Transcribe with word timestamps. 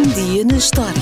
Um 0.00 0.08
dia 0.14 0.46
na 0.46 0.56
história 0.56 0.94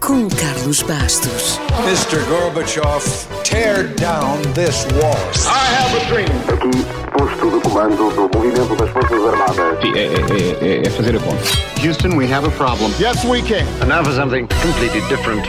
com 0.00 0.28
Carlos 0.28 0.82
Bastos. 0.82 1.58
Mr. 1.86 2.22
Gorbachev, 2.28 3.02
tear 3.42 3.88
down 3.94 4.36
this 4.52 4.84
wall. 5.00 5.16
I 5.46 5.74
have 5.74 5.96
a 5.96 6.04
dream. 6.10 6.28
Aqui, 6.52 6.84
posto 7.16 7.50
de 7.50 7.60
comando 7.62 7.96
do 8.10 8.28
movimento 8.38 8.76
das 8.76 8.90
Forças 8.90 9.24
Armadas. 9.24 9.80
Sim, 9.80 9.92
é, 9.94 10.04
é- 10.04 10.76
é- 10.82 10.86
é 10.86 10.90
fazer 10.90 11.16
a 11.16 11.20
conta. 11.20 11.42
Houston, 11.82 12.18
we 12.18 12.30
have 12.30 12.46
a 12.46 12.50
problem. 12.50 12.92
Yes, 13.00 13.24
we 13.24 13.40
can. 13.40 13.64
And 13.80 13.86
now 13.86 14.04
for 14.04 14.12
something 14.12 14.46
completely 14.62 15.00
different. 15.08 15.46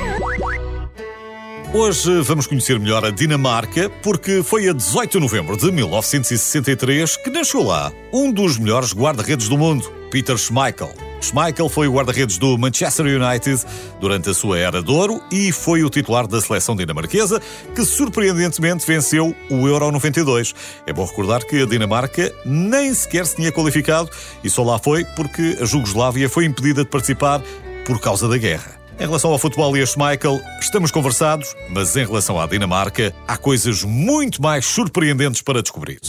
Hoje 1.74 2.22
vamos 2.22 2.48
conhecer 2.48 2.80
melhor 2.80 3.04
a 3.04 3.12
Dinamarca, 3.12 3.92
porque 4.02 4.42
foi 4.42 4.70
a 4.70 4.74
18 4.74 5.18
de 5.18 5.20
novembro 5.20 5.58
de 5.58 5.70
1963 5.70 7.18
que 7.18 7.30
nasceu 7.30 7.62
lá 7.62 7.92
um 8.14 8.32
dos 8.32 8.58
melhores 8.58 8.94
guarda-redes 8.94 9.50
do 9.50 9.58
mundo, 9.58 9.92
Peter 10.10 10.38
Schmeichel. 10.38 10.94
Schmeichel 11.22 11.70
foi 11.70 11.88
o 11.88 11.94
guarda-redes 11.94 12.38
do 12.38 12.58
Manchester 12.58 13.06
United 13.06 13.64
durante 14.00 14.30
a 14.30 14.34
sua 14.34 14.60
era 14.60 14.82
de 14.82 14.92
ouro 14.92 15.22
e 15.32 15.52
foi 15.52 15.84
o 15.84 15.90
titular 15.90 16.28
da 16.28 16.40
seleção 16.40 16.76
dinamarquesa, 16.76 17.42
que 17.74 17.84
surpreendentemente 17.84 18.86
venceu 18.86 19.36
o 19.50 19.68
Euro 19.68 19.92
92. 19.92 20.54
É 20.86 20.94
bom 20.94 21.06
recordar 21.06 21.44
que 21.46 21.62
a 21.62 21.66
Dinamarca 21.66 22.32
nem 22.46 22.94
sequer 22.94 23.26
se 23.26 23.36
tinha 23.36 23.52
qualificado 23.52 24.10
e 24.44 24.50
só 24.50 24.64
lá 24.64 24.78
foi 24.80 25.06
porque 25.16 25.58
a 25.62 25.66
Jugoslávia 25.66 26.30
foi 26.30 26.46
impedida 26.46 26.84
de 26.84 26.90
participar 26.90 27.42
por 27.86 28.00
causa 28.00 28.28
da 28.28 28.38
guerra. 28.38 28.76
Em 28.98 29.06
relação 29.06 29.32
ao 29.32 29.38
futebol 29.38 29.76
e 29.76 29.82
a 29.82 29.86
Schmeichel, 29.86 30.40
estamos 30.60 30.90
conversados, 30.90 31.54
mas 31.70 31.98
em 31.98 32.06
relação 32.06 32.40
à 32.40 32.48
Dinamarca, 32.48 33.14
há 33.28 33.36
coisas 33.36 33.84
muito 33.84 34.42
mais 34.42 34.66
surpreendentes 34.66 35.42
para 35.42 35.62
descobrir. 35.62 36.00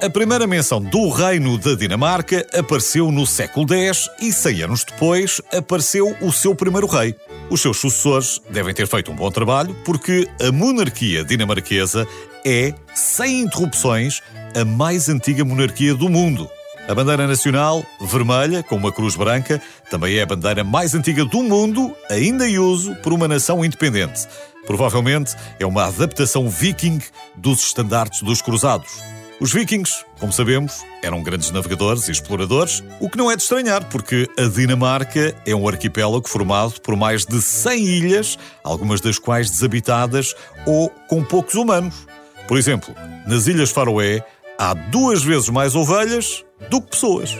A 0.00 0.08
primeira 0.08 0.46
menção 0.46 0.80
do 0.80 1.08
Reino 1.08 1.58
da 1.58 1.74
Dinamarca 1.74 2.46
apareceu 2.56 3.10
no 3.10 3.26
século 3.26 3.66
X 3.74 4.08
e, 4.20 4.32
100 4.32 4.62
anos 4.62 4.84
depois, 4.84 5.40
apareceu 5.52 6.16
o 6.20 6.30
seu 6.30 6.54
primeiro 6.54 6.86
rei. 6.86 7.16
Os 7.50 7.60
seus 7.60 7.78
sucessores 7.78 8.40
devem 8.48 8.72
ter 8.72 8.86
feito 8.86 9.10
um 9.10 9.16
bom 9.16 9.28
trabalho 9.28 9.74
porque 9.84 10.28
a 10.40 10.52
monarquia 10.52 11.24
dinamarquesa 11.24 12.06
é, 12.46 12.72
sem 12.94 13.40
interrupções, 13.40 14.22
a 14.54 14.64
mais 14.64 15.08
antiga 15.08 15.44
monarquia 15.44 15.96
do 15.96 16.08
mundo. 16.08 16.48
A 16.88 16.94
bandeira 16.94 17.26
nacional, 17.26 17.84
vermelha, 18.00 18.62
com 18.62 18.76
uma 18.76 18.92
cruz 18.92 19.16
branca, 19.16 19.60
também 19.90 20.16
é 20.16 20.22
a 20.22 20.26
bandeira 20.26 20.62
mais 20.62 20.94
antiga 20.94 21.24
do 21.24 21.42
mundo, 21.42 21.92
ainda 22.08 22.48
em 22.48 22.56
uso 22.56 22.94
por 23.02 23.12
uma 23.12 23.26
nação 23.26 23.64
independente. 23.64 24.28
Provavelmente 24.64 25.34
é 25.58 25.66
uma 25.66 25.86
adaptação 25.86 26.48
viking 26.48 27.00
dos 27.34 27.64
estandartes 27.64 28.22
dos 28.22 28.40
cruzados. 28.40 29.17
Os 29.40 29.52
vikings, 29.52 30.04
como 30.18 30.32
sabemos, 30.32 30.84
eram 31.00 31.22
grandes 31.22 31.52
navegadores 31.52 32.08
e 32.08 32.10
exploradores, 32.10 32.82
o 32.98 33.08
que 33.08 33.16
não 33.16 33.30
é 33.30 33.36
de 33.36 33.42
estranhar, 33.42 33.88
porque 33.88 34.28
a 34.36 34.48
Dinamarca 34.48 35.32
é 35.46 35.54
um 35.54 35.68
arquipélago 35.68 36.28
formado 36.28 36.80
por 36.80 36.96
mais 36.96 37.24
de 37.24 37.40
100 37.40 37.84
ilhas, 37.84 38.38
algumas 38.64 39.00
das 39.00 39.16
quais 39.16 39.48
desabitadas 39.48 40.34
ou 40.66 40.90
com 41.08 41.22
poucos 41.22 41.54
humanos. 41.54 41.94
Por 42.48 42.58
exemplo, 42.58 42.92
nas 43.28 43.46
Ilhas 43.46 43.70
Faroé 43.70 44.24
há 44.58 44.74
duas 44.74 45.22
vezes 45.22 45.48
mais 45.50 45.76
ovelhas 45.76 46.44
do 46.68 46.82
que 46.82 46.90
pessoas. 46.90 47.30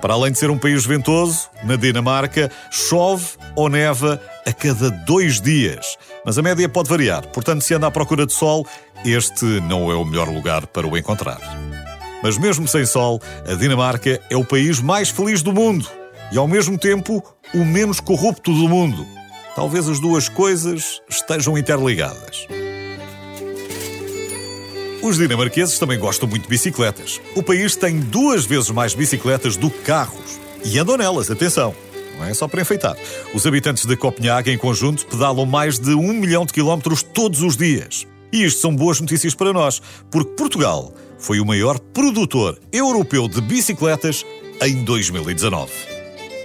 Para 0.00 0.14
além 0.14 0.30
de 0.30 0.38
ser 0.38 0.50
um 0.50 0.58
país 0.58 0.84
ventoso, 0.84 1.48
na 1.64 1.76
Dinamarca 1.76 2.50
chove 2.70 3.26
ou 3.54 3.68
neva 3.68 4.20
a 4.46 4.52
cada 4.52 4.90
dois 4.90 5.40
dias. 5.40 5.96
Mas 6.24 6.38
a 6.38 6.42
média 6.42 6.68
pode 6.68 6.88
variar, 6.88 7.26
portanto, 7.28 7.62
se 7.62 7.74
anda 7.74 7.86
à 7.86 7.90
procura 7.90 8.26
de 8.26 8.32
sol, 8.32 8.66
este 9.04 9.44
não 9.62 9.90
é 9.90 9.94
o 9.94 10.04
melhor 10.04 10.28
lugar 10.28 10.66
para 10.66 10.86
o 10.86 10.96
encontrar. 10.96 11.40
Mas 12.22 12.38
mesmo 12.38 12.66
sem 12.66 12.84
sol, 12.84 13.20
a 13.48 13.54
Dinamarca 13.54 14.20
é 14.28 14.36
o 14.36 14.44
país 14.44 14.80
mais 14.80 15.08
feliz 15.08 15.42
do 15.42 15.52
mundo 15.52 15.88
e, 16.32 16.38
ao 16.38 16.48
mesmo 16.48 16.78
tempo, 16.78 17.22
o 17.54 17.64
menos 17.64 18.00
corrupto 18.00 18.52
do 18.52 18.68
mundo. 18.68 19.06
Talvez 19.54 19.88
as 19.88 20.00
duas 20.00 20.28
coisas 20.28 21.00
estejam 21.08 21.56
interligadas. 21.56 22.46
Os 25.06 25.18
dinamarqueses 25.18 25.78
também 25.78 26.00
gostam 26.00 26.28
muito 26.28 26.42
de 26.42 26.48
bicicletas. 26.48 27.20
O 27.36 27.40
país 27.40 27.76
tem 27.76 28.00
duas 28.00 28.44
vezes 28.44 28.70
mais 28.70 28.92
bicicletas 28.92 29.56
do 29.56 29.70
que 29.70 29.78
carros. 29.82 30.40
E 30.64 30.76
andam 30.80 30.96
nelas, 30.96 31.30
atenção. 31.30 31.72
Não 32.18 32.24
é 32.24 32.34
só 32.34 32.48
para 32.48 32.60
enfeitar. 32.60 32.96
Os 33.32 33.46
habitantes 33.46 33.86
de 33.86 33.96
Copenhague, 33.96 34.50
em 34.50 34.58
conjunto, 34.58 35.06
pedalam 35.06 35.46
mais 35.46 35.78
de 35.78 35.94
um 35.94 36.12
milhão 36.12 36.44
de 36.44 36.52
quilómetros 36.52 37.04
todos 37.04 37.40
os 37.40 37.56
dias. 37.56 38.04
E 38.32 38.42
isto 38.42 38.60
são 38.60 38.74
boas 38.74 39.00
notícias 39.00 39.32
para 39.32 39.52
nós, 39.52 39.80
porque 40.10 40.32
Portugal 40.32 40.92
foi 41.20 41.38
o 41.38 41.46
maior 41.46 41.78
produtor 41.78 42.58
europeu 42.72 43.28
de 43.28 43.40
bicicletas 43.40 44.26
em 44.60 44.82
2019. 44.82 45.70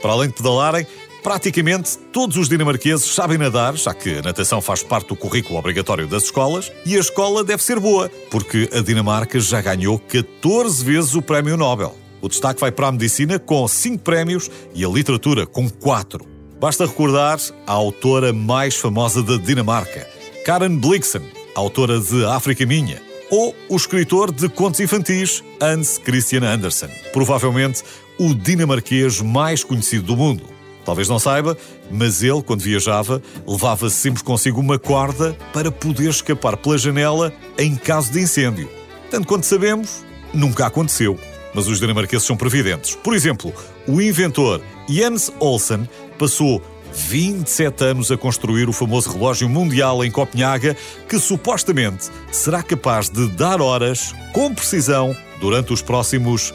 Para 0.04 0.12
além 0.12 0.30
de 0.30 0.36
pedalarem, 0.36 0.86
praticamente 1.24 1.98
todos 2.12 2.38
os 2.38 2.50
dinamarqueses 2.50 3.06
sabem 3.06 3.38
nadar, 3.38 3.76
já 3.76 3.94
que 3.94 4.18
a 4.18 4.22
natação 4.22 4.62
faz 4.62 4.84
parte 4.84 5.10
do 5.10 5.16
currículo 5.16 5.58
obrigatório 5.58 6.08
das 6.08 6.24
escolas, 6.24 6.72
e 6.86 6.96
a 6.96 7.00
escola 7.00 7.44
deve 7.44 7.64
ser 7.64 7.80
boa, 7.80 8.10
porque 8.30 8.70
a 8.74 8.82
Dinamarca 8.82 9.40
já 9.40 9.62
ganhou 9.62 10.00
14 10.00 10.84
vezes 10.84 11.16
o 11.16 11.22
Prémio 11.22 11.58
Nobel. 11.58 11.96
O 12.22 12.30
destaque 12.30 12.62
vai 12.62 12.72
para 12.72 12.88
a 12.88 12.92
medicina 12.92 13.40
com 13.40 13.68
5 13.68 14.00
prémios 14.00 14.50
e 14.76 14.86
a 14.86 14.90
literatura 14.90 15.46
com 15.46 15.70
4. 15.70 16.26
Basta 16.60 16.86
recordar 16.86 17.40
a 17.66 17.72
autora 17.72 18.32
mais 18.32 18.76
famosa 18.76 19.24
da 19.24 19.38
Dinamarca, 19.38 20.08
Karen 20.46 20.78
Blixen, 20.78 21.24
autora 21.56 22.00
de 22.00 22.24
África 22.26 22.66
Minha, 22.66 23.02
ou 23.32 23.56
o 23.70 23.76
escritor 23.76 24.32
de 24.32 24.48
contos 24.50 24.80
infantis 24.80 25.44
Hans 25.60 25.98
Christian 25.98 26.44
Andersen, 26.44 26.90
provavelmente 27.14 27.84
o 28.20 28.36
dinamarquês 28.36 29.22
mais 29.22 29.64
conhecido 29.64 30.04
do 30.04 30.18
mundo. 30.18 30.61
Talvez 30.84 31.08
não 31.08 31.20
saiba, 31.20 31.58
mas 31.90 32.24
ele, 32.24 32.42
quando 32.42 32.62
viajava, 32.62 33.22
levava 33.48 33.90
sempre 33.90 34.24
consigo 34.24 34.60
uma 34.60 34.80
corda 34.80 35.38
para 35.54 35.72
poder 35.72 36.10
escapar 36.10 36.58
pela 36.58 36.78
janela 36.78 37.32
em 37.58 37.76
caso 37.76 38.12
de 38.12 38.22
incêndio. 38.22 38.70
Tanto 39.10 39.28
quanto 39.28 39.46
sabemos, 39.46 40.04
nunca 40.34 40.66
aconteceu. 40.66 41.20
Mas 41.54 41.68
os 41.68 41.80
dinamarqueses 41.80 42.26
são 42.26 42.38
previdentes. 42.38 42.96
Por 42.96 43.14
exemplo, 43.14 43.54
o 43.86 44.02
inventor 44.02 44.62
Jens 44.88 45.32
Olsen 45.40 45.88
passou 46.18 46.62
27 46.94 47.84
anos 47.84 48.12
a 48.12 48.18
construir 48.18 48.70
o 48.70 48.74
famoso 48.74 49.12
relógio 49.12 49.50
mundial 49.50 50.04
em 50.04 50.12
Copenhaga, 50.12 50.76
que 51.08 51.20
supostamente 51.20 52.10
será 52.32 52.62
capaz 52.62 53.10
de 53.10 53.28
dar 53.30 53.62
horas 53.62 54.14
com 54.34 54.54
precisão 54.54 55.16
durante 55.40 55.74
os 55.74 55.82
próximos 55.82 56.54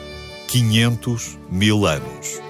500 0.49 1.39
mil 1.51 1.87
anos. 1.87 2.46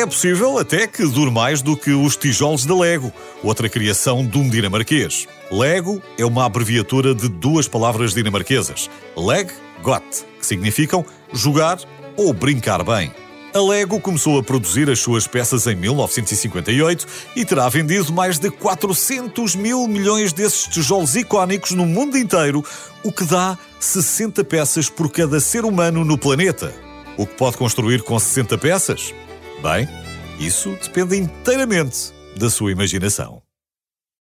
É 0.00 0.06
possível 0.06 0.56
até 0.56 0.86
que 0.86 1.06
dure 1.06 1.30
mais 1.30 1.60
do 1.60 1.76
que 1.76 1.90
os 1.90 2.16
tijolos 2.16 2.64
de 2.64 2.72
Lego, 2.72 3.12
outra 3.42 3.68
criação 3.68 4.24
de 4.24 4.38
um 4.38 4.48
dinamarquês. 4.48 5.28
Lego 5.52 6.00
é 6.16 6.24
uma 6.24 6.46
abreviatura 6.46 7.14
de 7.14 7.28
duas 7.28 7.68
palavras 7.68 8.14
dinamarquesas, 8.14 8.88
leg, 9.14 9.50
got, 9.82 10.02
que 10.38 10.46
significam 10.46 11.04
jogar 11.34 11.78
ou 12.16 12.32
brincar 12.32 12.82
bem. 12.82 13.12
A 13.52 13.60
Lego 13.60 14.00
começou 14.00 14.38
a 14.38 14.42
produzir 14.42 14.88
as 14.88 15.00
suas 15.00 15.26
peças 15.26 15.66
em 15.66 15.76
1958 15.76 17.06
e 17.36 17.44
terá 17.44 17.68
vendido 17.68 18.10
mais 18.10 18.38
de 18.38 18.50
400 18.50 19.54
mil 19.54 19.86
milhões 19.86 20.32
desses 20.32 20.66
tijolos 20.66 21.14
icónicos 21.14 21.72
no 21.72 21.84
mundo 21.84 22.16
inteiro, 22.16 22.64
o 23.04 23.12
que 23.12 23.24
dá 23.24 23.58
60 23.78 24.44
peças 24.44 24.88
por 24.88 25.12
cada 25.12 25.40
ser 25.40 25.66
humano 25.66 26.06
no 26.06 26.16
planeta. 26.16 26.74
O 27.18 27.26
que 27.26 27.34
pode 27.34 27.58
construir 27.58 28.00
com 28.02 28.18
60 28.18 28.56
peças? 28.56 29.12
Bem, 29.62 29.86
isso 30.38 30.70
depende 30.82 31.18
inteiramente 31.18 32.12
da 32.34 32.48
sua 32.48 32.72
imaginação. 32.72 33.42